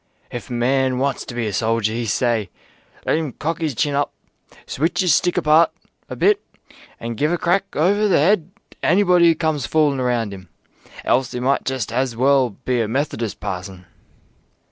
[0.31, 2.49] Hif a man wants to be a soldier, hi say,
[3.05, 4.11] let 'im cock 'is chin hup,
[4.65, 5.71] switch 'is stick abart
[6.09, 6.43] a bit,
[6.99, 10.49] an give a crack hover the 'ead to hanybody who comes foolin' round 'im,
[11.05, 13.85] helse 'e might just has well be a Methodist parson."